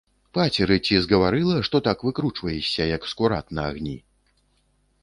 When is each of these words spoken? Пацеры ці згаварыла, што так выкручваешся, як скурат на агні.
Пацеры 0.35 0.77
ці 0.85 0.95
згаварыла, 1.03 1.57
што 1.67 1.83
так 1.89 1.97
выкручваешся, 2.09 2.89
як 2.97 3.01
скурат 3.13 3.45
на 3.61 3.69
агні. 3.75 3.97